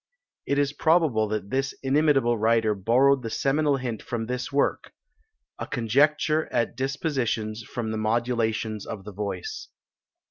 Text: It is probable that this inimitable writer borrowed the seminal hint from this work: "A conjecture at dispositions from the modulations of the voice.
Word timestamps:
It 0.47 0.57
is 0.57 0.73
probable 0.73 1.27
that 1.27 1.51
this 1.51 1.75
inimitable 1.83 2.35
writer 2.35 2.73
borrowed 2.73 3.21
the 3.21 3.29
seminal 3.29 3.77
hint 3.77 4.01
from 4.01 4.25
this 4.25 4.51
work: 4.51 4.93
"A 5.59 5.67
conjecture 5.67 6.51
at 6.51 6.75
dispositions 6.75 7.61
from 7.61 7.91
the 7.91 7.97
modulations 7.99 8.87
of 8.87 9.03
the 9.03 9.13
voice. 9.13 9.67